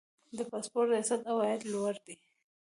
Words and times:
د 0.37 0.39
پاسپورت 0.51 0.89
ریاست 0.93 1.21
عواید 1.31 1.61
لوړ 1.73 1.95
دي 2.05 2.15